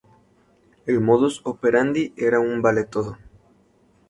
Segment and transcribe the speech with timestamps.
[0.87, 3.19] El modus operandi era un vale todo.